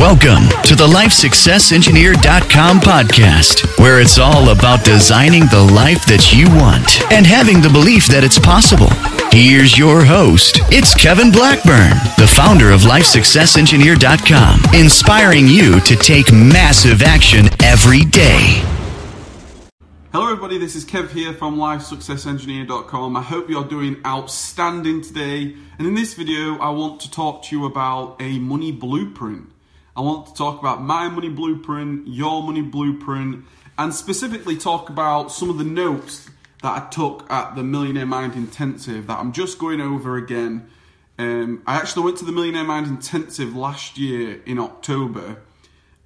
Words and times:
Welcome 0.00 0.48
to 0.62 0.74
the 0.74 0.86
LifeSuccessEngineer.com 0.86 2.80
podcast, 2.80 3.78
where 3.78 4.00
it's 4.00 4.16
all 4.16 4.48
about 4.48 4.82
designing 4.82 5.42
the 5.42 5.60
life 5.60 6.06
that 6.06 6.32
you 6.32 6.46
want 6.56 7.02
and 7.12 7.26
having 7.26 7.60
the 7.60 7.68
belief 7.68 8.06
that 8.06 8.24
it's 8.24 8.38
possible. 8.38 8.88
Here's 9.30 9.76
your 9.76 10.02
host. 10.02 10.60
It's 10.72 10.94
Kevin 10.94 11.30
Blackburn, 11.30 11.90
the 12.16 12.26
founder 12.26 12.70
of 12.70 12.80
LifeSuccessEngineer.com, 12.88 14.74
inspiring 14.74 15.46
you 15.46 15.78
to 15.80 15.94
take 15.96 16.32
massive 16.32 17.02
action 17.02 17.50
every 17.62 18.00
day. 18.06 18.64
Hello, 20.12 20.32
everybody. 20.32 20.56
This 20.56 20.76
is 20.76 20.86
Kev 20.86 21.10
here 21.10 21.34
from 21.34 21.58
LifeSuccessEngineer.com. 21.58 23.18
I 23.18 23.22
hope 23.22 23.50
you're 23.50 23.64
doing 23.64 24.00
outstanding 24.06 25.02
today. 25.02 25.54
And 25.78 25.86
in 25.86 25.94
this 25.94 26.14
video, 26.14 26.56
I 26.56 26.70
want 26.70 27.00
to 27.02 27.10
talk 27.10 27.42
to 27.44 27.54
you 27.54 27.66
about 27.66 28.16
a 28.18 28.38
money 28.38 28.72
blueprint. 28.72 29.50
I 29.96 30.02
want 30.02 30.26
to 30.26 30.34
talk 30.34 30.60
about 30.60 30.82
my 30.82 31.08
money 31.08 31.28
blueprint, 31.28 32.06
your 32.06 32.42
money 32.42 32.62
blueprint, 32.62 33.44
and 33.76 33.94
specifically 33.94 34.56
talk 34.56 34.88
about 34.88 35.32
some 35.32 35.50
of 35.50 35.58
the 35.58 35.64
notes 35.64 36.30
that 36.62 36.82
I 36.82 36.88
took 36.90 37.30
at 37.30 37.56
the 37.56 37.62
Millionaire 37.62 38.06
Mind 38.06 38.34
Intensive 38.34 39.06
that 39.08 39.18
I'm 39.18 39.32
just 39.32 39.58
going 39.58 39.80
over 39.80 40.16
again. 40.16 40.68
Um, 41.18 41.62
I 41.66 41.76
actually 41.76 42.04
went 42.04 42.18
to 42.18 42.24
the 42.24 42.32
Millionaire 42.32 42.64
Mind 42.64 42.86
Intensive 42.86 43.56
last 43.56 43.98
year 43.98 44.40
in 44.46 44.58
October, 44.58 45.38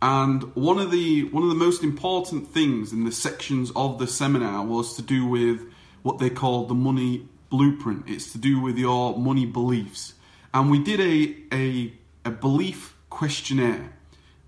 and 0.01 0.55
one 0.55 0.79
of 0.79 0.91
the 0.91 1.25
one 1.25 1.43
of 1.43 1.49
the 1.49 1.55
most 1.55 1.83
important 1.83 2.49
things 2.49 2.93
in 2.93 3.05
the 3.05 3.13
sections 3.13 3.71
of 3.77 3.99
the 3.99 4.07
seminar 4.07 4.65
was 4.65 4.97
to 4.97 5.03
do 5.03 5.27
with 5.27 5.61
what 6.03 6.19
they 6.19 6.31
call 6.31 6.67
the 6.67 6.75
money 6.75 7.29
blueprint. 7.51 8.05
It's 8.09 8.33
to 8.33 8.39
do 8.39 8.61
with 8.61 8.77
your 8.79 9.17
money 9.17 9.47
beliefs, 9.47 10.15
and 10.53 10.71
we 10.71 10.79
did 10.83 11.01
a 11.01 11.37
a, 11.53 11.93
a 12.25 12.31
belief 12.31 12.94
questionnaire. 13.15 13.93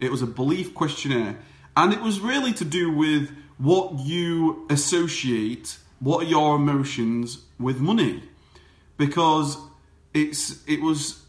It 0.01 0.11
was 0.11 0.23
a 0.23 0.27
belief 0.27 0.75
questionnaire, 0.75 1.39
and 1.77 1.93
it 1.93 2.03
was 2.03 2.21
really 2.21 2.53
to 2.55 2.65
do 2.65 2.93
with 2.93 3.31
what 3.59 4.01
you 4.01 4.67
associate, 4.69 5.79
what 6.01 6.25
are 6.25 6.29
your 6.29 6.57
emotions 6.57 7.45
with 7.59 7.79
money, 7.81 8.23
because 8.99 9.57
it's 10.13 10.63
it 10.67 10.83
was 10.83 11.23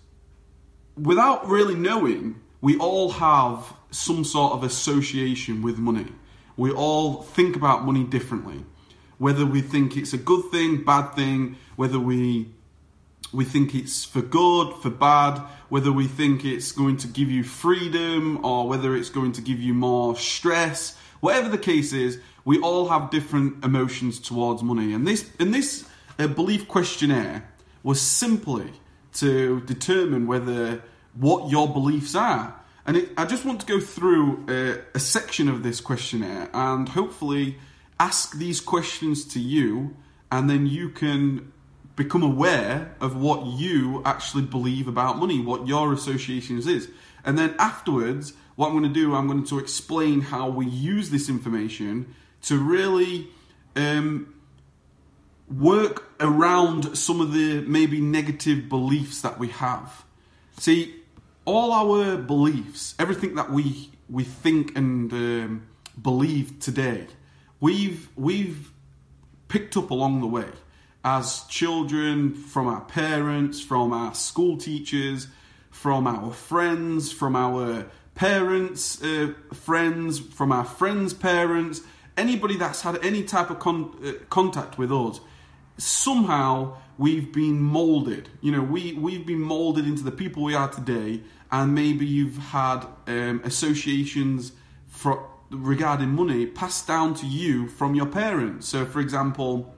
without 0.98 1.48
really 1.48 1.76
knowing, 1.76 2.42
we 2.60 2.78
all 2.78 3.12
have 3.12 3.74
some 3.92 4.24
sort 4.24 4.54
of 4.54 4.64
association 4.64 5.62
with 5.62 5.78
money. 5.78 6.08
We 6.58 6.72
all 6.72 7.22
think 7.22 7.56
about 7.56 7.86
money 7.86 8.04
differently. 8.04 8.66
Whether 9.20 9.46
we 9.46 9.62
think 9.62 9.96
it's 9.96 10.14
a 10.14 10.18
good 10.18 10.44
thing, 10.52 10.84
bad 10.84 11.14
thing, 11.16 11.58
whether 11.76 12.00
we 12.00 12.50
we 13.34 13.44
think 13.44 13.76
it's 13.76 14.06
for 14.06 14.22
good, 14.22 14.74
for 14.82 14.90
bad, 14.90 15.42
whether 15.70 15.92
we 15.92 16.08
think 16.08 16.46
it's 16.46 16.72
going 16.72 16.98
to 16.98 17.08
give 17.08 17.30
you 17.30 17.44
freedom 17.44 18.44
or 18.46 18.68
whether 18.68 18.96
it's 18.96 19.10
going 19.10 19.34
to 19.34 19.42
give 19.42 19.60
you 19.60 19.74
more 19.74 20.16
stress, 20.16 20.96
whatever 21.20 21.50
the 21.50 21.58
case 21.58 21.92
is, 21.94 22.20
we 22.46 22.60
all 22.60 22.88
have 22.88 23.10
different 23.10 23.66
emotions 23.66 24.20
towards 24.20 24.64
money. 24.64 24.94
And 24.94 25.06
this 25.06 25.30
and 25.40 25.54
this 25.54 25.86
uh, 26.18 26.28
belief 26.28 26.68
questionnaire 26.68 27.50
was 27.84 28.00
simply 28.00 28.72
to 29.16 29.62
determine 29.62 30.28
whether 30.28 30.82
what 31.14 31.52
your 31.52 31.68
beliefs 31.68 32.16
are. 32.16 32.56
And 32.86 32.96
it, 32.96 33.10
I 33.18 33.26
just 33.26 33.44
want 33.44 33.60
to 33.60 33.66
go 33.66 33.82
through 33.82 34.46
a, 34.48 34.80
a 34.96 35.00
section 35.00 35.50
of 35.50 35.62
this 35.64 35.82
questionnaire 35.82 36.50
and 36.54 36.88
hopefully 36.88 37.58
ask 38.00 38.38
these 38.38 38.62
questions 38.62 39.26
to 39.26 39.40
you, 39.40 39.98
and 40.32 40.50
then 40.50 40.68
you 40.68 40.90
can 40.90 41.52
become 41.98 42.22
aware 42.22 42.96
of 43.02 43.20
what 43.20 43.46
you 43.46 44.04
actually 44.06 44.44
believe 44.44 44.88
about 44.88 45.18
money, 45.18 45.42
what 45.42 45.68
your 45.68 45.92
associations 45.92 46.68
is. 46.68 46.88
And 47.26 47.38
then 47.38 47.56
afterwards, 47.58 48.34
what 48.56 48.68
I'm 48.68 48.74
going 48.74 48.84
to 48.84 48.90
do, 48.90 49.16
I'm 49.16 49.28
going 49.28 49.44
to 49.46 49.60
explain 49.60 50.22
how 50.22 50.48
we 50.48 50.68
use 50.68 51.10
this 51.10 51.28
information 51.28 52.16
to 52.44 52.60
really 52.60 53.28
um, 53.76 54.32
work 55.50 56.08
around 56.20 56.96
some 56.96 57.20
of 57.20 57.34
the 57.34 57.62
maybe 57.62 58.00
negative 58.00 58.70
beliefs 58.70 59.22
that 59.22 59.40
we 59.40 59.48
have. 59.50 60.06
See, 60.60 60.96
all 61.46 61.72
our 61.72 62.16
beliefs, 62.16 62.94
everything 63.00 63.36
that 63.36 63.52
we 63.52 63.90
we 64.10 64.24
think 64.24 64.78
and 64.78 65.12
um, 65.12 65.68
believe 66.00 66.60
today, 66.60 67.08
we've 67.60 68.08
we've 68.16 68.72
picked 69.48 69.76
up 69.76 69.90
along 69.90 70.22
the 70.22 70.28
way 70.28 70.46
as 71.08 71.44
children, 71.44 72.34
from 72.34 72.68
our 72.68 72.82
parents, 72.82 73.62
from 73.62 73.94
our 73.94 74.14
school 74.14 74.58
teachers, 74.58 75.30
from 75.70 76.06
our 76.06 76.34
friends, 76.34 77.14
from 77.14 77.34
our 77.34 77.86
parents' 78.14 79.02
uh, 79.02 79.34
friends, 79.54 80.20
from 80.20 80.52
our 80.52 80.66
friends' 80.66 81.14
parents, 81.14 81.80
anybody 82.18 82.58
that's 82.58 82.82
had 82.82 83.02
any 83.06 83.24
type 83.24 83.50
of 83.50 83.58
con- 83.58 83.96
uh, 84.04 84.12
contact 84.30 84.78
with 84.78 84.92
us, 84.92 85.22
somehow 85.78 86.76
we've 86.98 87.32
been 87.32 87.62
molded. 87.62 88.28
You 88.42 88.52
know, 88.52 88.62
we, 88.62 88.92
we've 88.92 89.26
been 89.26 89.40
molded 89.40 89.86
into 89.88 90.04
the 90.04 90.12
people 90.12 90.44
we 90.44 90.56
are 90.56 90.70
today, 90.70 91.22
and 91.50 91.74
maybe 91.74 92.06
you've 92.06 92.38
had 92.38 92.86
um, 93.08 93.40
associations 93.46 94.52
for, 94.88 95.26
regarding 95.52 96.10
money 96.10 96.48
passed 96.48 96.86
down 96.86 97.14
to 97.14 97.26
you 97.26 97.70
from 97.70 97.96
your 97.96 98.08
parents. 98.08 98.68
So, 98.68 98.86
for 98.86 99.00
example, 99.00 99.74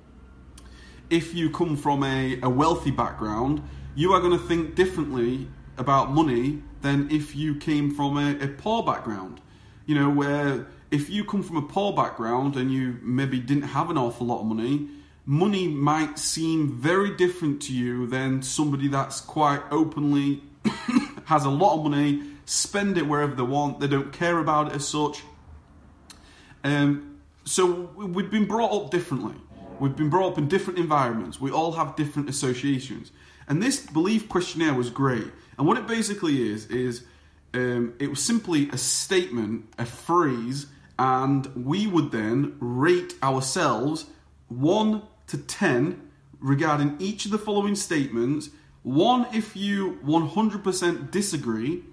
if 1.09 1.33
you 1.33 1.49
come 1.49 1.75
from 1.75 2.03
a, 2.03 2.39
a 2.41 2.49
wealthy 2.49 2.91
background, 2.91 3.61
you 3.95 4.13
are 4.13 4.19
going 4.19 4.37
to 4.37 4.45
think 4.45 4.75
differently 4.75 5.47
about 5.77 6.11
money 6.11 6.61
than 6.81 7.09
if 7.11 7.35
you 7.35 7.55
came 7.55 7.93
from 7.93 8.17
a, 8.17 8.37
a 8.43 8.47
poor 8.47 8.83
background. 8.83 9.41
You 9.85 9.95
know, 9.95 10.09
where 10.09 10.67
if 10.91 11.09
you 11.09 11.23
come 11.23 11.43
from 11.43 11.57
a 11.57 11.61
poor 11.61 11.93
background 11.93 12.55
and 12.55 12.71
you 12.71 12.97
maybe 13.01 13.39
didn't 13.39 13.63
have 13.63 13.89
an 13.89 13.97
awful 13.97 14.27
lot 14.27 14.41
of 14.41 14.45
money, 14.45 14.87
money 15.25 15.67
might 15.67 16.17
seem 16.17 16.77
very 16.77 17.15
different 17.15 17.61
to 17.63 17.73
you 17.73 18.07
than 18.07 18.41
somebody 18.41 18.87
that's 18.87 19.21
quite 19.21 19.61
openly 19.71 20.41
has 21.25 21.45
a 21.45 21.49
lot 21.49 21.77
of 21.77 21.83
money, 21.83 22.23
spend 22.45 22.97
it 22.97 23.07
wherever 23.07 23.35
they 23.35 23.43
want, 23.43 23.79
they 23.79 23.87
don't 23.87 24.11
care 24.11 24.39
about 24.39 24.67
it 24.67 24.73
as 24.73 24.87
such. 24.87 25.21
Um, 26.63 27.21
so 27.45 27.89
we've 27.95 28.29
been 28.29 28.45
brought 28.45 28.71
up 28.71 28.91
differently. 28.91 29.35
We've 29.79 29.95
been 29.95 30.09
brought 30.09 30.33
up 30.33 30.37
in 30.37 30.47
different 30.47 30.79
environments. 30.79 31.39
We 31.39 31.51
all 31.51 31.73
have 31.73 31.95
different 31.95 32.29
associations. 32.29 33.11
And 33.47 33.63
this 33.63 33.85
belief 33.85 34.29
questionnaire 34.29 34.73
was 34.73 34.89
great. 34.89 35.27
And 35.57 35.67
what 35.67 35.77
it 35.77 35.87
basically 35.87 36.49
is, 36.51 36.67
is 36.67 37.03
um, 37.53 37.93
it 37.99 38.09
was 38.09 38.21
simply 38.21 38.69
a 38.69 38.77
statement, 38.77 39.65
a 39.77 39.85
phrase, 39.85 40.67
and 40.97 41.47
we 41.55 41.87
would 41.87 42.11
then 42.11 42.55
rate 42.59 43.15
ourselves 43.23 44.05
1 44.49 45.01
to 45.27 45.37
10 45.37 46.09
regarding 46.39 46.95
each 46.99 47.25
of 47.25 47.31
the 47.31 47.37
following 47.37 47.75
statements. 47.75 48.49
1 48.83 49.27
if 49.33 49.55
you 49.55 49.99
100% 50.05 51.11
disagree, 51.11 51.83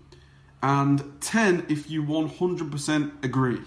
and 0.62 1.20
10 1.20 1.66
if 1.68 1.90
you 1.90 2.02
100% 2.02 3.24
agree. 3.24 3.60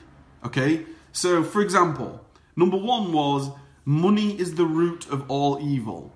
Okay? 0.44 0.86
So, 1.12 1.44
for 1.44 1.62
example, 1.62 2.24
number 2.56 2.78
one 2.78 3.12
was 3.12 3.50
Money 3.90 4.40
is 4.40 4.54
the 4.54 4.68
root 4.68 5.10
of 5.10 5.28
all 5.32 5.60
evil. 5.60 6.14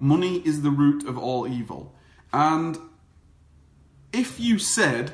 Money 0.00 0.38
is 0.38 0.62
the 0.62 0.72
root 0.72 1.06
of 1.06 1.16
all 1.16 1.46
evil. 1.46 1.94
And 2.32 2.76
if 4.12 4.40
you 4.40 4.58
said, 4.58 5.12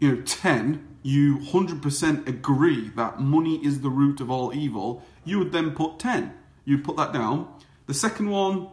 you 0.00 0.10
know, 0.10 0.22
10, 0.22 0.84
you 1.04 1.38
100% 1.38 2.26
agree 2.26 2.88
that 2.96 3.20
money 3.20 3.64
is 3.64 3.80
the 3.80 3.90
root 3.90 4.20
of 4.20 4.28
all 4.28 4.52
evil, 4.52 5.04
you 5.24 5.38
would 5.38 5.52
then 5.52 5.70
put 5.70 6.00
10. 6.00 6.34
You'd 6.64 6.82
put 6.82 6.96
that 6.96 7.12
down. 7.12 7.46
The 7.86 7.94
second 7.94 8.30
one 8.30 8.66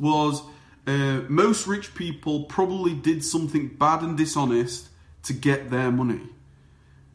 was 0.00 0.42
uh, 0.84 1.20
most 1.28 1.68
rich 1.68 1.94
people 1.94 2.42
probably 2.46 2.92
did 2.92 3.24
something 3.24 3.68
bad 3.68 4.02
and 4.02 4.18
dishonest 4.18 4.88
to 5.22 5.32
get 5.32 5.70
their 5.70 5.92
money. 5.92 6.22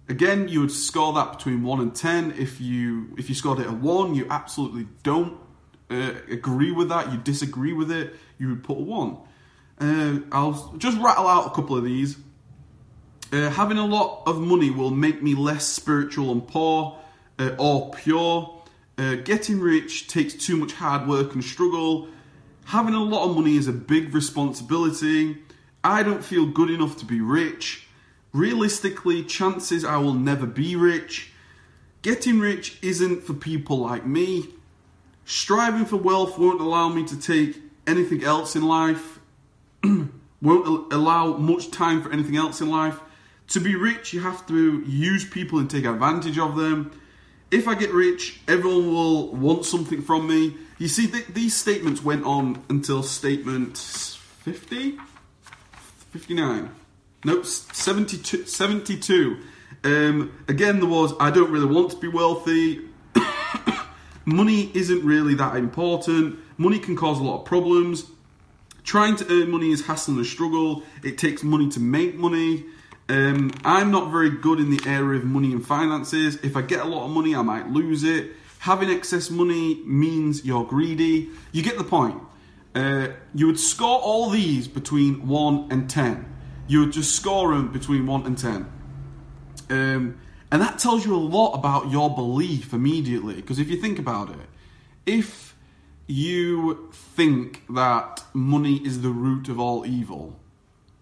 Again, 0.09 0.49
you 0.49 0.59
would 0.61 0.71
score 0.71 1.13
that 1.13 1.37
between 1.37 1.63
one 1.63 1.79
and 1.79 1.95
ten. 1.95 2.33
If 2.37 2.59
you 2.59 3.13
if 3.17 3.29
you 3.29 3.35
scored 3.35 3.59
it 3.59 3.67
a 3.67 3.71
one, 3.71 4.15
you 4.15 4.27
absolutely 4.29 4.87
don't 5.01 5.37
uh, 5.89 6.13
agree 6.29 6.71
with 6.71 6.89
that. 6.89 7.11
You 7.11 7.17
disagree 7.19 7.73
with 7.73 7.91
it. 7.91 8.15
You 8.37 8.49
would 8.49 8.63
put 8.63 8.77
a 8.77 8.81
one. 8.81 9.17
Uh, 9.79 10.19
I'll 10.31 10.75
just 10.77 10.97
rattle 10.99 11.27
out 11.27 11.47
a 11.47 11.49
couple 11.51 11.77
of 11.77 11.83
these. 11.83 12.17
Uh, 13.31 13.49
having 13.49 13.77
a 13.77 13.85
lot 13.85 14.23
of 14.27 14.39
money 14.39 14.69
will 14.69 14.91
make 14.91 15.23
me 15.23 15.33
less 15.35 15.65
spiritual 15.65 16.31
and 16.31 16.47
poor 16.47 16.99
uh, 17.39 17.55
or 17.57 17.91
pure. 17.91 18.61
Uh, 18.97 19.15
getting 19.15 19.59
rich 19.59 20.07
takes 20.07 20.33
too 20.33 20.55
much 20.57 20.73
hard 20.73 21.07
work 21.07 21.33
and 21.33 21.43
struggle. 21.43 22.07
Having 22.65 22.93
a 22.93 23.03
lot 23.03 23.27
of 23.27 23.35
money 23.35 23.55
is 23.55 23.67
a 23.67 23.73
big 23.73 24.13
responsibility. 24.13 25.37
I 25.83 26.03
don't 26.03 26.23
feel 26.23 26.45
good 26.45 26.69
enough 26.69 26.97
to 26.97 27.05
be 27.05 27.21
rich. 27.21 27.87
Realistically, 28.33 29.23
chances 29.23 29.85
I 29.85 29.97
will 29.97 30.15
never 30.15 30.47
be 30.47 30.75
rich. 30.75 31.31
Getting 32.01 32.39
rich 32.39 32.79
isn't 32.81 33.23
for 33.23 33.33
people 33.33 33.77
like 33.77 34.05
me. 34.05 34.49
Striving 35.23 35.85
for 35.85 35.97
wealth 35.97 36.37
won't 36.37 36.59
allow 36.59 36.89
me 36.89 37.05
to 37.05 37.19
take 37.19 37.61
anything 37.87 38.23
else 38.23 38.55
in 38.55 38.67
life. 38.67 39.19
won't 40.41 40.91
allow 40.91 41.37
much 41.37 41.71
time 41.71 42.01
for 42.01 42.11
anything 42.11 42.35
else 42.35 42.59
in 42.59 42.69
life. 42.69 42.99
To 43.49 43.59
be 43.59 43.75
rich, 43.75 44.13
you 44.13 44.21
have 44.21 44.45
to 44.47 44.81
use 44.81 45.29
people 45.29 45.59
and 45.59 45.69
take 45.69 45.85
advantage 45.85 46.39
of 46.39 46.55
them. 46.55 46.91
If 47.51 47.67
I 47.67 47.75
get 47.75 47.91
rich, 47.91 48.41
everyone 48.47 48.87
will 48.87 49.27
want 49.35 49.65
something 49.65 50.01
from 50.01 50.27
me. 50.27 50.57
You 50.79 50.87
see, 50.87 51.07
th- 51.07 51.27
these 51.27 51.55
statements 51.55 52.03
went 52.03 52.25
on 52.25 52.63
until 52.67 53.03
statement 53.03 53.77
50? 53.77 54.97
59. 56.11 56.82
Nope, 57.25 57.45
72. 57.45 58.45
72. 58.45 59.37
Um, 59.83 60.31
again, 60.47 60.79
there 60.79 60.89
was, 60.89 61.13
I 61.19 61.31
don't 61.31 61.51
really 61.51 61.73
want 61.73 61.91
to 61.91 61.97
be 61.97 62.07
wealthy. 62.07 62.81
money 64.25 64.71
isn't 64.73 65.03
really 65.03 65.33
that 65.35 65.55
important. 65.55 66.39
Money 66.57 66.79
can 66.79 66.95
cause 66.95 67.19
a 67.19 67.23
lot 67.23 67.39
of 67.39 67.45
problems. 67.45 68.05
Trying 68.83 69.15
to 69.17 69.25
earn 69.31 69.51
money 69.51 69.71
is 69.71 69.85
hassle 69.85 70.17
and 70.17 70.25
struggle. 70.25 70.83
It 71.03 71.17
takes 71.17 71.43
money 71.43 71.69
to 71.69 71.79
make 71.79 72.15
money. 72.15 72.65
Um, 73.07 73.51
I'm 73.63 73.91
not 73.91 74.11
very 74.11 74.29
good 74.29 74.59
in 74.59 74.69
the 74.69 74.81
area 74.85 75.19
of 75.19 75.25
money 75.25 75.51
and 75.51 75.65
finances. 75.65 76.35
If 76.43 76.57
I 76.57 76.61
get 76.61 76.81
a 76.81 76.85
lot 76.85 77.05
of 77.05 77.11
money, 77.11 77.35
I 77.35 77.41
might 77.41 77.69
lose 77.69 78.03
it. 78.03 78.31
Having 78.59 78.89
excess 78.89 79.29
money 79.29 79.81
means 79.85 80.45
you're 80.45 80.65
greedy. 80.65 81.29
You 81.51 81.63
get 81.63 81.77
the 81.77 81.83
point. 81.83 82.21
Uh, 82.75 83.09
you 83.33 83.47
would 83.47 83.59
score 83.59 83.99
all 83.99 84.29
these 84.29 84.67
between 84.67 85.27
1 85.27 85.67
and 85.69 85.89
10. 85.89 86.32
You 86.73 86.79
would 86.79 86.91
just 86.91 87.15
score 87.15 87.53
them 87.53 87.71
between 87.71 88.07
1 88.07 88.25
and 88.25 88.35
10. 88.35 88.71
Um, 89.69 90.19
and 90.51 90.59
that 90.59 90.79
tells 90.79 91.05
you 91.05 91.15
a 91.15 91.17
lot 91.17 91.53
about 91.53 91.91
your 91.91 92.09
belief 92.09 92.73
immediately. 92.73 93.35
Because 93.35 93.59
if 93.59 93.69
you 93.69 93.77
think 93.77 93.99
about 93.99 94.31
it, 94.31 94.49
if 95.05 95.55
you 96.07 96.89
think 96.91 97.61
that 97.69 98.23
money 98.33 98.77
is 98.77 99.03
the 99.03 99.11
root 99.11 99.49
of 99.49 99.59
all 99.59 99.85
evil, 99.85 100.39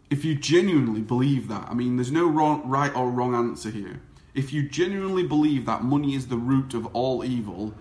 if 0.09 0.25
you 0.25 0.35
genuinely 0.35 0.99
believe 0.99 1.47
that, 1.47 1.69
I 1.69 1.73
mean, 1.73 1.95
there's 1.95 2.11
no 2.11 2.27
wrong, 2.27 2.67
right 2.67 2.93
or 2.93 3.09
wrong 3.09 3.33
answer 3.33 3.69
here. 3.69 4.01
If 4.33 4.51
you 4.51 4.67
genuinely 4.67 5.23
believe 5.23 5.67
that 5.67 5.85
money 5.85 6.15
is 6.15 6.27
the 6.27 6.35
root 6.35 6.73
of 6.73 6.85
all 6.87 7.23
evil, 7.23 7.73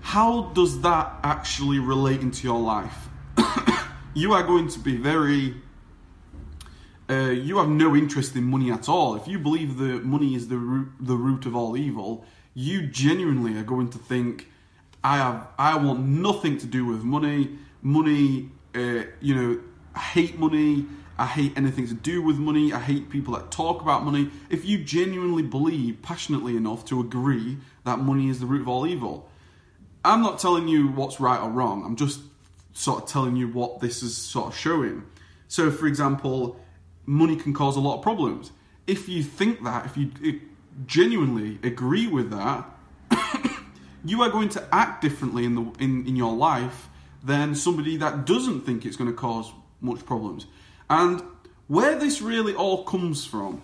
how 0.00 0.44
does 0.54 0.80
that 0.80 1.12
actually 1.22 1.78
relate 1.78 2.22
into 2.22 2.46
your 2.46 2.60
life? 2.60 3.10
you 4.14 4.32
are 4.32 4.44
going 4.44 4.68
to 4.68 4.78
be 4.78 4.96
very. 4.96 5.56
Uh, 7.12 7.30
you 7.30 7.58
have 7.58 7.68
no 7.68 7.94
interest 7.94 8.34
in 8.36 8.44
money 8.44 8.70
at 8.70 8.88
all. 8.88 9.14
If 9.16 9.26
you 9.28 9.38
believe 9.38 9.76
that 9.78 10.04
money 10.04 10.34
is 10.34 10.48
the 10.48 10.56
root, 10.56 10.88
the 11.00 11.16
root 11.16 11.44
of 11.46 11.54
all 11.54 11.76
evil, 11.76 12.24
you 12.54 12.86
genuinely 12.86 13.58
are 13.58 13.64
going 13.74 13.90
to 13.90 13.98
think, 13.98 14.48
"I 15.04 15.16
have, 15.18 15.48
I 15.58 15.76
want 15.76 16.00
nothing 16.06 16.56
to 16.58 16.66
do 16.66 16.86
with 16.86 17.02
money. 17.04 17.40
Money, 17.82 18.50
uh, 18.74 19.02
you 19.20 19.34
know, 19.34 19.60
I 19.94 19.98
hate 20.16 20.38
money. 20.38 20.86
I 21.18 21.26
hate 21.26 21.52
anything 21.56 21.86
to 21.88 21.94
do 21.94 22.22
with 22.22 22.38
money. 22.38 22.72
I 22.72 22.78
hate 22.78 23.10
people 23.10 23.34
that 23.34 23.50
talk 23.50 23.82
about 23.82 24.04
money. 24.04 24.30
If 24.48 24.64
you 24.64 24.76
genuinely 24.82 25.42
believe 25.42 26.00
passionately 26.02 26.56
enough 26.56 26.84
to 26.86 27.00
agree 27.00 27.58
that 27.84 27.98
money 27.98 28.28
is 28.28 28.40
the 28.40 28.46
root 28.46 28.62
of 28.62 28.68
all 28.68 28.86
evil, 28.86 29.28
I'm 30.04 30.22
not 30.22 30.38
telling 30.38 30.66
you 30.68 30.88
what's 30.88 31.20
right 31.20 31.40
or 31.40 31.50
wrong. 31.50 31.84
I'm 31.84 31.96
just 31.96 32.20
sort 32.72 33.02
of 33.02 33.08
telling 33.08 33.36
you 33.36 33.48
what 33.48 33.80
this 33.80 34.02
is 34.02 34.16
sort 34.16 34.46
of 34.48 34.56
showing. 34.56 35.04
So, 35.48 35.70
for 35.70 35.86
example, 35.86 36.58
money 37.06 37.36
can 37.36 37.52
cause 37.52 37.76
a 37.76 37.80
lot 37.80 37.96
of 37.96 38.02
problems. 38.02 38.52
If 38.86 39.08
you 39.08 39.22
think 39.22 39.62
that, 39.64 39.86
if 39.86 39.96
you 39.96 40.40
genuinely 40.86 41.58
agree 41.62 42.06
with 42.06 42.30
that, 42.30 42.68
you 44.04 44.22
are 44.22 44.30
going 44.30 44.48
to 44.50 44.68
act 44.72 45.02
differently 45.02 45.44
in 45.44 45.54
the 45.54 45.62
in, 45.78 46.06
in 46.06 46.16
your 46.16 46.34
life 46.34 46.88
than 47.22 47.54
somebody 47.54 47.96
that 47.98 48.26
doesn't 48.26 48.62
think 48.62 48.84
it's 48.84 48.96
going 48.96 49.10
to 49.10 49.16
cause 49.16 49.52
much 49.80 50.04
problems. 50.04 50.46
And 50.90 51.22
where 51.68 51.98
this 51.98 52.20
really 52.20 52.54
all 52.54 52.84
comes 52.84 53.24
from, 53.24 53.62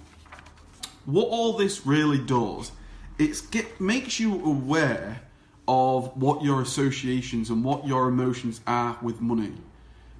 what 1.04 1.28
all 1.28 1.54
this 1.54 1.84
really 1.86 2.18
does, 2.18 2.70
it 3.18 3.42
get, 3.50 3.80
makes 3.80 4.20
you 4.20 4.34
aware 4.44 5.20
of 5.66 6.16
what 6.16 6.42
your 6.42 6.62
associations 6.62 7.50
and 7.50 7.64
what 7.64 7.86
your 7.86 8.08
emotions 8.08 8.60
are 8.66 8.96
with 9.02 9.20
money. 9.20 9.52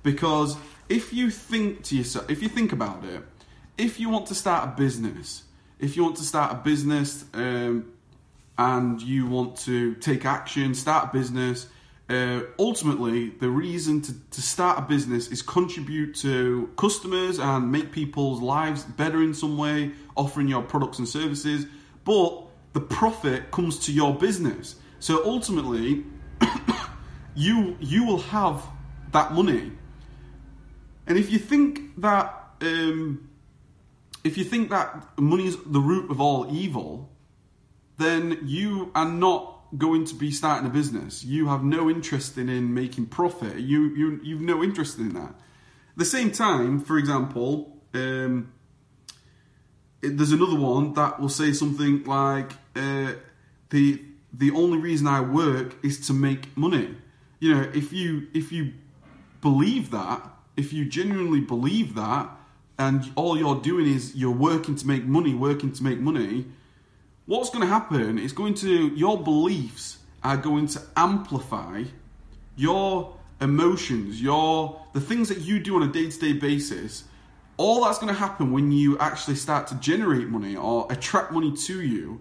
Because 0.02 0.56
if 0.88 1.12
you 1.12 1.30
think 1.30 1.84
to 1.84 1.96
yourself, 1.96 2.30
if 2.30 2.42
you 2.42 2.48
think 2.48 2.72
about 2.72 3.04
it, 3.04 3.22
if 3.76 4.00
you 4.00 4.08
want 4.08 4.26
to 4.26 4.34
start 4.34 4.68
a 4.68 4.72
business, 4.72 5.44
if 5.78 5.96
you 5.96 6.02
want 6.02 6.16
to 6.16 6.24
start 6.24 6.52
a 6.52 6.56
business 6.56 7.24
um, 7.34 7.92
and 8.56 9.00
you 9.00 9.26
want 9.26 9.56
to 9.58 9.94
take 9.96 10.24
action, 10.24 10.74
start 10.74 11.10
a 11.10 11.12
business, 11.12 11.68
uh, 12.08 12.40
ultimately, 12.58 13.28
the 13.28 13.50
reason 13.50 14.00
to, 14.00 14.14
to 14.30 14.40
start 14.40 14.78
a 14.78 14.82
business 14.82 15.28
is 15.28 15.42
contribute 15.42 16.14
to 16.14 16.70
customers 16.76 17.38
and 17.38 17.70
make 17.70 17.92
people's 17.92 18.40
lives 18.40 18.82
better 18.82 19.22
in 19.22 19.34
some 19.34 19.58
way, 19.58 19.92
offering 20.16 20.48
your 20.48 20.62
products 20.62 20.98
and 20.98 21.06
services. 21.06 21.66
But 22.04 22.44
the 22.72 22.80
profit 22.80 23.50
comes 23.50 23.78
to 23.80 23.92
your 23.92 24.14
business. 24.14 24.76
So 25.00 25.22
ultimately, 25.26 26.04
you 27.34 27.76
you 27.78 28.06
will 28.06 28.22
have 28.22 28.66
that 29.12 29.34
money. 29.34 29.72
And 31.08 31.18
if 31.18 31.32
you 31.32 31.38
think 31.38 32.00
that 32.00 32.34
um, 32.60 33.28
if 34.24 34.36
you 34.36 34.44
think 34.44 34.70
that 34.70 35.18
money 35.18 35.46
is 35.46 35.56
the 35.64 35.80
root 35.80 36.10
of 36.10 36.20
all 36.20 36.46
evil, 36.54 37.10
then 37.96 38.38
you 38.44 38.92
are 38.94 39.08
not 39.08 39.54
going 39.76 40.04
to 40.04 40.14
be 40.14 40.30
starting 40.30 40.66
a 40.66 40.70
business. 40.70 41.24
You 41.24 41.48
have 41.48 41.64
no 41.64 41.90
interest 41.90 42.38
in, 42.38 42.48
in 42.48 42.72
making 42.72 43.06
profit. 43.06 43.58
You 43.58 43.88
you 43.96 44.20
you've 44.22 44.40
no 44.40 44.62
interest 44.62 44.98
in 44.98 45.14
that. 45.14 45.30
At 45.30 45.96
the 45.96 46.04
same 46.04 46.30
time, 46.30 46.80
for 46.80 46.98
example, 46.98 47.76
um, 47.94 48.52
it, 50.02 50.16
there's 50.16 50.32
another 50.32 50.56
one 50.56 50.92
that 50.94 51.20
will 51.20 51.28
say 51.28 51.52
something 51.52 52.04
like 52.04 52.52
uh, 52.76 53.12
the 53.70 54.02
the 54.32 54.50
only 54.52 54.78
reason 54.78 55.06
I 55.06 55.20
work 55.20 55.76
is 55.82 56.06
to 56.06 56.12
make 56.12 56.56
money. 56.56 56.96
You 57.40 57.54
know, 57.54 57.70
if 57.74 57.92
you 57.92 58.28
if 58.34 58.52
you 58.52 58.74
believe 59.40 59.90
that, 59.90 60.22
if 60.58 60.72
you 60.72 60.84
genuinely 60.84 61.40
believe 61.40 61.94
that, 61.94 62.28
and 62.78 63.10
all 63.16 63.38
you're 63.38 63.60
doing 63.60 63.86
is 63.86 64.14
you're 64.14 64.30
working 64.30 64.76
to 64.76 64.86
make 64.86 65.04
money, 65.04 65.34
working 65.34 65.72
to 65.72 65.82
make 65.82 65.98
money, 65.98 66.46
what's 67.26 67.50
going 67.50 67.62
to 67.62 67.66
happen 67.66 68.18
is 68.18 68.32
going 68.32 68.54
to 68.54 68.88
your 68.88 69.22
beliefs 69.22 69.98
are 70.22 70.36
going 70.36 70.66
to 70.66 70.82
amplify 70.96 71.84
your 72.56 73.16
emotions, 73.40 74.20
your 74.20 74.80
the 74.92 75.00
things 75.00 75.28
that 75.28 75.38
you 75.38 75.60
do 75.60 75.76
on 75.76 75.82
a 75.82 75.92
day-to-day 75.92 76.34
basis. 76.34 77.04
All 77.56 77.84
that's 77.84 77.98
going 77.98 78.12
to 78.12 78.18
happen 78.18 78.52
when 78.52 78.70
you 78.70 78.98
actually 78.98 79.34
start 79.36 79.66
to 79.68 79.74
generate 79.76 80.28
money 80.28 80.56
or 80.56 80.86
attract 80.90 81.32
money 81.32 81.56
to 81.56 81.82
you. 81.82 82.20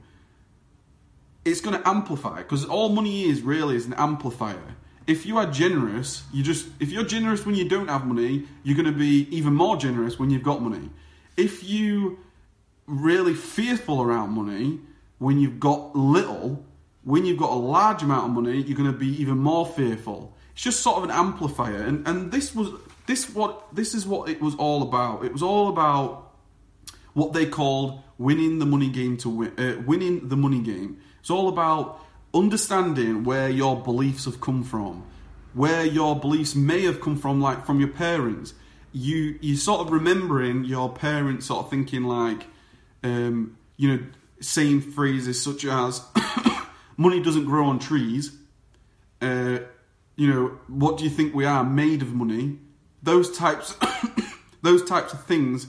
It's 1.46 1.62
going 1.62 1.80
to 1.80 1.88
amplify 1.88 2.38
because 2.38 2.66
all 2.66 2.90
money 2.90 3.26
is 3.26 3.42
really 3.42 3.76
is 3.76 3.86
an 3.86 3.94
amplifier. 3.94 4.76
If 5.08 5.26
you 5.26 5.38
are 5.38 5.46
generous, 5.46 6.24
you 6.34 6.44
just 6.44 6.68
if 6.80 6.92
you're 6.92 7.06
generous 7.06 7.46
when 7.46 7.56
you 7.56 7.68
don't 7.68 7.88
have 7.88 8.06
money, 8.06 8.46
you're 8.64 8.76
going 8.76 8.92
to 8.94 8.98
be 8.98 9.28
even 9.36 9.54
more 9.54 9.78
generous 9.78 10.20
when 10.20 10.30
you've 10.30 10.44
got 10.44 10.62
money. 10.62 10.90
If 11.38 11.64
you 11.64 12.20
really 12.88 13.34
fearful 13.34 14.02
around 14.02 14.32
money, 14.32 14.80
when 15.20 15.40
you've 15.40 15.60
got 15.60 15.96
little, 15.96 16.66
when 17.04 17.26
you've 17.26 17.38
got 17.38 17.52
a 17.52 17.56
large 17.56 18.04
amount 18.04 18.26
of 18.26 18.32
money, 18.32 18.62
you're 18.62 18.78
going 18.78 18.92
to 18.92 18.98
be 18.98 19.22
even 19.22 19.38
more 19.38 19.66
fearful. 19.66 20.36
It's 20.54 20.64
just 20.64 20.82
sort 20.82 20.98
of 20.98 21.04
an 21.06 21.12
amplifier, 21.12 21.84
and 21.84 22.06
and 22.08 22.32
this 22.32 22.54
was 22.54 22.70
this 23.06 23.34
what 23.34 23.74
this 23.74 23.94
is 23.94 24.06
what 24.06 24.30
it 24.30 24.42
was 24.42 24.56
all 24.56 24.82
about. 24.82 25.24
It 25.24 25.32
was 25.32 25.42
all 25.42 25.70
about 25.70 26.34
what 27.14 27.34
they 27.34 27.46
called 27.46 28.02
winning 28.18 28.60
the 28.60 28.66
money 28.66 28.90
game 28.90 29.18
to 29.18 29.30
win, 29.30 29.54
uh, 29.58 29.82
winning 29.86 30.28
the 30.28 30.38
money 30.38 30.60
game. 30.60 31.00
It's 31.20 31.30
all 31.30 31.48
about 31.50 32.02
understanding 32.38 33.24
where 33.24 33.50
your 33.50 33.82
beliefs 33.82 34.26
have 34.26 34.40
come 34.42 34.64
from, 34.64 35.06
where 35.54 35.86
your 35.86 36.20
beliefs 36.20 36.56
may 36.56 36.84
have 36.84 37.02
come 37.02 37.18
from, 37.18 37.42
like 37.42 37.66
from 37.66 37.80
your 37.80 37.90
parents. 37.90 38.54
You 38.94 39.38
you 39.42 39.56
sort 39.56 39.82
of 39.82 39.92
remembering 39.92 40.64
your 40.64 40.92
parents 40.94 41.48
sort 41.48 41.66
of 41.66 41.70
thinking 41.70 42.04
like, 42.04 42.48
um, 43.04 43.58
you 43.76 43.90
know, 43.90 44.04
saying 44.40 44.82
phrases 44.82 45.42
such 45.42 45.66
as 45.66 46.02
money 46.98 47.22
doesn't 47.22 47.46
grow 47.46 47.66
on 47.66 47.80
trees 47.80 48.38
uh, 49.22 49.60
you 50.16 50.34
know 50.34 50.60
what 50.68 50.98
do 50.98 51.04
you 51.04 51.10
think 51.10 51.34
we 51.34 51.46
are 51.46 51.64
made 51.64 52.02
of 52.02 52.14
money 52.14 52.58
those 53.02 53.36
types 53.36 53.76
those 54.62 54.84
types 54.84 55.14
of 55.14 55.24
things 55.26 55.68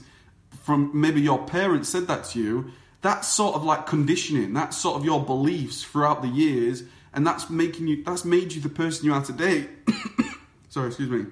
from 0.63 0.91
maybe 0.93 1.21
your 1.21 1.45
parents 1.45 1.89
said 1.89 2.07
that 2.07 2.23
to 2.23 2.39
you 2.39 2.71
that's 3.01 3.27
sort 3.27 3.55
of 3.55 3.63
like 3.63 3.85
conditioning 3.85 4.53
that's 4.53 4.77
sort 4.77 4.95
of 4.95 5.05
your 5.05 5.23
beliefs 5.23 5.83
throughout 5.83 6.21
the 6.21 6.27
years 6.27 6.83
and 7.13 7.25
that's 7.25 7.49
making 7.49 7.87
you 7.87 8.03
that's 8.03 8.25
made 8.25 8.53
you 8.53 8.61
the 8.61 8.69
person 8.69 9.05
you 9.05 9.13
are 9.13 9.23
today 9.23 9.67
sorry 10.69 10.87
excuse 10.87 11.09
me 11.09 11.25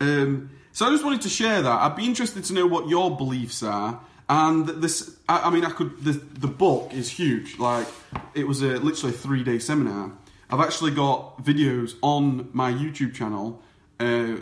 um, 0.00 0.50
so 0.72 0.86
i 0.86 0.90
just 0.90 1.04
wanted 1.04 1.22
to 1.22 1.28
share 1.28 1.62
that 1.62 1.80
i'd 1.82 1.96
be 1.96 2.04
interested 2.04 2.44
to 2.44 2.52
know 2.52 2.66
what 2.66 2.88
your 2.88 3.16
beliefs 3.16 3.62
are 3.62 4.00
and 4.28 4.66
this, 4.66 5.16
I, 5.28 5.42
I 5.48 5.50
mean, 5.50 5.64
I 5.64 5.70
could. 5.70 6.02
The, 6.02 6.12
the 6.12 6.46
book 6.46 6.92
is 6.94 7.10
huge. 7.10 7.58
Like 7.58 7.86
it 8.34 8.46
was 8.48 8.62
a 8.62 8.78
literally 8.78 9.14
a 9.14 9.18
three 9.18 9.44
day 9.44 9.58
seminar. 9.58 10.12
I've 10.50 10.60
actually 10.60 10.92
got 10.92 11.42
videos 11.44 11.94
on 12.02 12.48
my 12.52 12.72
YouTube 12.72 13.14
channel 13.14 13.62
uh, 14.00 14.36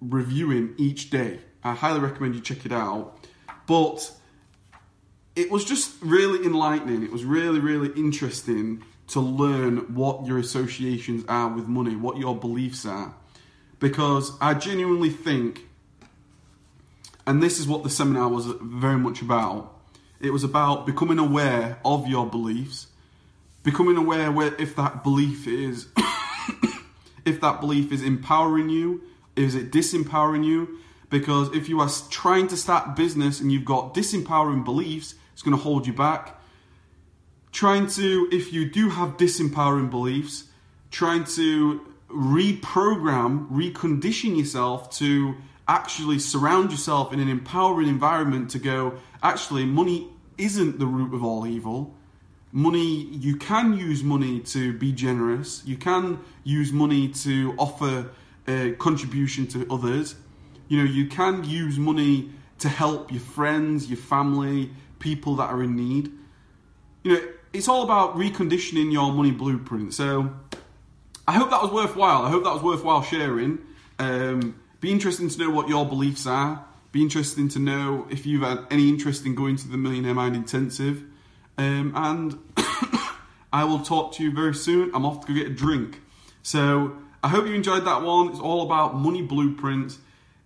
reviewing 0.00 0.74
each 0.76 1.10
day. 1.10 1.40
I 1.62 1.74
highly 1.74 2.00
recommend 2.00 2.34
you 2.34 2.40
check 2.40 2.66
it 2.66 2.72
out. 2.72 3.18
But 3.66 4.10
it 5.38 5.52
was 5.52 5.64
just 5.64 5.94
really 6.02 6.44
enlightening. 6.44 7.04
It 7.04 7.12
was 7.12 7.24
really, 7.24 7.60
really 7.60 7.90
interesting 7.90 8.82
to 9.08 9.20
learn 9.20 9.94
what 9.94 10.26
your 10.26 10.38
associations 10.38 11.24
are 11.28 11.48
with 11.48 11.68
money, 11.68 11.94
what 11.94 12.16
your 12.16 12.34
beliefs 12.34 12.84
are. 12.84 13.14
Because 13.78 14.32
I 14.40 14.54
genuinely 14.54 15.10
think, 15.10 15.68
and 17.24 17.40
this 17.40 17.60
is 17.60 17.68
what 17.68 17.84
the 17.84 17.90
seminar 17.90 18.28
was 18.28 18.46
very 18.46 18.98
much 18.98 19.22
about, 19.22 19.78
it 20.20 20.32
was 20.32 20.42
about 20.42 20.86
becoming 20.86 21.20
aware 21.20 21.78
of 21.84 22.08
your 22.08 22.26
beliefs, 22.26 22.88
becoming 23.62 23.96
aware 23.96 24.32
where 24.32 24.52
if 24.56 24.74
that 24.74 25.04
belief 25.04 25.46
is 25.46 25.86
if 27.24 27.40
that 27.40 27.60
belief 27.60 27.92
is 27.92 28.02
empowering 28.02 28.70
you, 28.70 29.02
is 29.36 29.54
it 29.54 29.70
disempowering 29.70 30.44
you? 30.44 30.80
Because 31.10 31.54
if 31.54 31.68
you 31.68 31.78
are 31.80 31.88
trying 32.10 32.48
to 32.48 32.56
start 32.56 32.96
business 32.96 33.40
and 33.40 33.52
you've 33.52 33.64
got 33.64 33.94
disempowering 33.94 34.64
beliefs, 34.64 35.14
it's 35.38 35.44
going 35.44 35.56
to 35.56 35.62
hold 35.62 35.86
you 35.86 35.92
back. 35.92 36.36
Trying 37.52 37.86
to, 37.90 38.28
if 38.32 38.52
you 38.52 38.68
do 38.68 38.88
have 38.88 39.16
disempowering 39.16 39.88
beliefs, 39.88 40.46
trying 40.90 41.22
to 41.36 41.80
reprogram, 42.10 43.48
recondition 43.48 44.36
yourself 44.36 44.90
to 44.96 45.36
actually 45.68 46.18
surround 46.18 46.72
yourself 46.72 47.12
in 47.12 47.20
an 47.20 47.28
empowering 47.28 47.86
environment 47.86 48.50
to 48.50 48.58
go, 48.58 48.94
actually, 49.22 49.64
money 49.64 50.08
isn't 50.38 50.80
the 50.80 50.86
root 50.86 51.14
of 51.14 51.22
all 51.22 51.46
evil. 51.46 51.94
Money, 52.50 53.04
you 53.04 53.36
can 53.36 53.78
use 53.78 54.02
money 54.02 54.40
to 54.40 54.72
be 54.72 54.90
generous, 54.90 55.62
you 55.64 55.76
can 55.76 56.18
use 56.42 56.72
money 56.72 57.06
to 57.10 57.54
offer 57.58 58.10
a 58.48 58.72
contribution 58.72 59.46
to 59.46 59.72
others. 59.72 60.16
You 60.66 60.78
know, 60.78 60.90
you 60.90 61.06
can 61.06 61.44
use 61.44 61.78
money 61.78 62.32
to 62.58 62.68
help 62.68 63.12
your 63.12 63.20
friends, 63.20 63.86
your 63.86 63.98
family, 63.98 64.72
people 64.98 65.36
that 65.36 65.50
are 65.50 65.62
in 65.62 65.76
need. 65.76 66.10
You 67.02 67.12
know, 67.12 67.28
it's 67.52 67.68
all 67.68 67.82
about 67.82 68.16
reconditioning 68.16 68.92
your 68.92 69.12
money 69.12 69.30
blueprint. 69.30 69.94
So 69.94 70.32
I 71.26 71.32
hope 71.32 71.50
that 71.50 71.62
was 71.62 71.70
worthwhile. 71.70 72.22
I 72.22 72.30
hope 72.30 72.44
that 72.44 72.54
was 72.54 72.62
worthwhile 72.62 73.02
sharing. 73.02 73.58
Um, 73.98 74.60
be 74.80 74.90
interesting 74.92 75.28
to 75.28 75.38
know 75.38 75.50
what 75.50 75.68
your 75.68 75.86
beliefs 75.86 76.26
are. 76.26 76.64
Be 76.92 77.02
interesting 77.02 77.48
to 77.50 77.58
know 77.58 78.06
if 78.10 78.26
you've 78.26 78.42
had 78.42 78.66
any 78.70 78.88
interest 78.88 79.26
in 79.26 79.34
going 79.34 79.56
to 79.56 79.68
the 79.68 79.76
Millionaire 79.76 80.14
Mind 80.14 80.36
Intensive. 80.36 81.02
Um, 81.56 81.92
and 81.94 82.38
I 83.52 83.64
will 83.64 83.80
talk 83.80 84.12
to 84.14 84.22
you 84.22 84.32
very 84.32 84.54
soon. 84.54 84.90
I'm 84.94 85.04
off 85.04 85.26
to 85.26 85.32
go 85.32 85.34
get 85.34 85.48
a 85.48 85.54
drink. 85.54 86.00
So 86.42 86.96
I 87.22 87.28
hope 87.28 87.46
you 87.46 87.54
enjoyed 87.54 87.84
that 87.84 88.02
one. 88.02 88.28
It's 88.28 88.40
all 88.40 88.62
about 88.62 88.94
money 88.94 89.22
blueprints. 89.22 89.98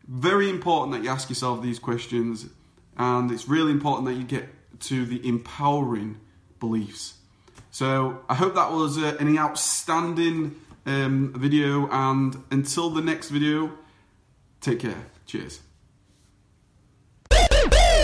Very 0.09 0.49
important 0.51 0.93
that 0.93 1.05
you 1.05 1.11
ask 1.11 1.29
yourself 1.29 1.63
these 1.63 1.79
questions 1.79 2.47
and 2.97 3.31
it's 3.31 3.49
really 3.49 3.73
important 3.73 4.07
that 4.07 4.15
you 4.15 4.25
get 4.25 4.49
to 4.81 5.05
the 5.05 5.27
empowering 5.27 6.19
beliefs. 6.61 7.15
So 7.71 8.21
I 8.29 8.35
hope 8.35 8.55
that 8.55 8.71
was 8.71 8.99
uh, 8.99 9.17
an 9.19 9.39
outstanding 9.39 10.57
um, 10.85 11.33
video, 11.37 11.89
and 11.91 12.37
until 12.51 12.91
the 12.91 13.01
next 13.01 13.31
video, 13.31 13.73
take 14.61 14.81
care. 14.81 15.07
Cheers. 15.27 15.61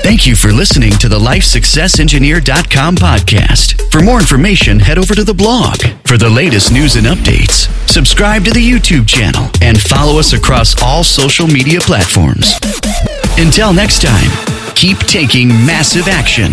Thank 0.03 0.27
you 0.27 0.37
for 0.37 0.53
listening 0.53 0.93
to 0.93 1.09
the 1.09 1.19
LifeSuccessEngineer.com 1.19 2.97
podcast. 2.97 3.93
For 3.93 4.01
more 4.01 4.21
information, 4.21 4.81
head 4.81 4.97
over 4.97 5.15
to 5.15 5.23
the 5.23 5.35
blog. 5.35 5.77
For 6.07 6.17
the 6.17 6.31
latest 6.31 6.73
news 6.73 6.97
and 6.97 7.07
updates, 7.07 7.69
subscribe 7.91 8.45
to 8.45 8.51
the 8.51 8.67
YouTube 8.67 9.07
channel 9.07 9.51
and 9.61 9.79
follow 9.79 10.19
us 10.19 10.33
across 10.33 10.81
all 10.83 11.05
social 11.05 11.47
media 11.47 11.81
platforms. 11.81 12.55
Until 13.37 13.75
next 13.75 14.01
time 14.01 14.58
keep 14.79 14.99
taking 14.99 15.49
massive 15.49 16.07
action. 16.07 16.53